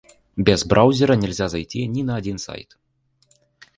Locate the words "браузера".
0.65-1.13